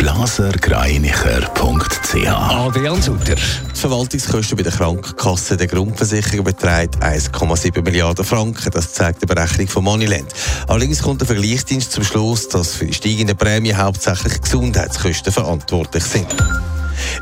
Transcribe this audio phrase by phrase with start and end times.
[0.00, 3.34] blasergreinicher.ch Adrian Sutter.
[3.34, 8.70] Die Verwaltungskosten bei der Krankenkasse der Grundversicherung beträgt 1,7 Milliarden Franken.
[8.70, 10.32] Das zeigt die Berechnung von Moneyland.
[10.68, 16.34] Allerdings kommt der Vergleichsdienst zum Schluss, dass für die steigenden Prämien hauptsächlich Gesundheitskosten verantwortlich sind.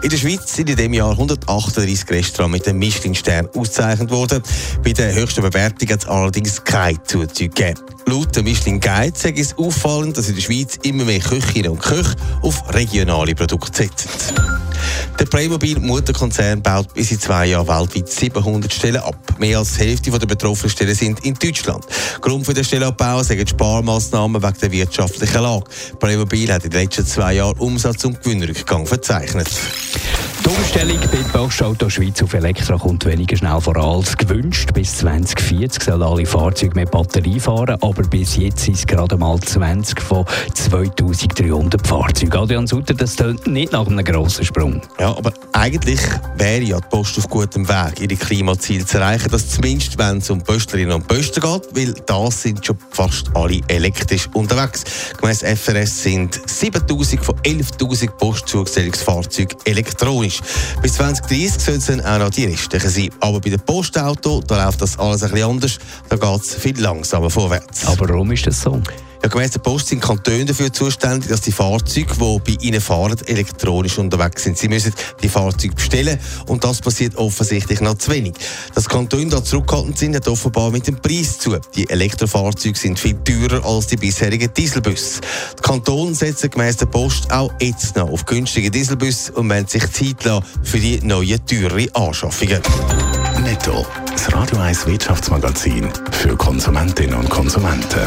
[0.02, 4.40] In der Schweiz sind in diesem Jahr 138 Restaurants mit dem Michelin-Stern ausgezeichnet worden.
[4.84, 7.80] Bei der höchsten Bewertung hat es allerdings keine Zuzüge gegeben.
[8.08, 11.82] Laut der Michelin Guide ist es auffallend, dass in der Schweiz immer mehr Köchinnen und
[11.82, 14.08] Köche auf regionale Produkte setzen.
[15.18, 19.18] Der Playmobil-Mutterkonzern baut bis in zwei Jahren weltweit 700 Stellen ab.
[19.38, 21.84] Mehr als die Hälfte der betroffenen Stellen sind in Deutschland.
[22.22, 25.66] Grund für den Stellenabbau sind Sparmaßnahmen wegen der wirtschaftlichen Lage.
[25.98, 29.50] Playmobil hat in den letzten zwei Jahren Umsatz- und Gewinnrückgang verzeichnet.
[30.48, 34.72] Die Umstellung bei Postauto Schweiz auf Elektro kommt weniger schnell voran als gewünscht.
[34.72, 39.38] Bis 2040 sollen alle Fahrzeuge mit Batterie fahren, aber bis jetzt sind es gerade mal
[39.38, 42.34] 20 von 2300 Fahrzeugen.
[42.34, 44.80] Adrian Sutter, das tönt nicht nach einem grossen Sprung.
[44.98, 46.00] Ja, aber eigentlich
[46.38, 49.28] wäre ja die Post auf gutem Weg, ihre Klimaziele zu erreichen.
[49.30, 53.60] Das zumindest, wenn es um Pöstlerinnen und Pöster geht, weil da sind schon fast alle
[53.68, 54.84] elektrisch unterwegs.
[55.20, 60.37] Gemäss FRS sind 7000 von 11.000 Postzugstellungsfahrzeugen elektronisch.
[60.82, 63.10] Bis 2030 sollen es dann auch noch die restlichen sein.
[63.20, 65.78] Aber bei den Postauto, da läuft das alles ein bisschen anders.
[66.08, 67.86] Da geht es viel langsamer vorwärts.
[67.86, 68.80] Aber warum ist das so?
[69.22, 73.16] Ja, gemäss der Post sind Kantone dafür zuständig, dass die Fahrzeuge, die bei ihnen fahren,
[73.26, 74.56] elektronisch unterwegs sind.
[74.56, 78.34] Sie müssen die Fahrzeuge bestellen und das passiert offensichtlich noch zu wenig.
[78.74, 81.58] Dass Kantone da zurückhaltend sind, hat offenbar mit dem Preis zu.
[81.74, 85.20] Die Elektrofahrzeuge sind viel teurer als die bisherigen Dieselbusse.
[85.58, 89.90] Die Kantone setzen gemäss der Post auch jetzt noch auf günstige Dieselbusse und wollen sich
[89.90, 92.62] Zeit lassen für die neuen, teureren Anschaffungen.
[93.42, 98.06] Netto, das Radio 1 Wirtschaftsmagazin für Konsumentinnen und Konsumenten.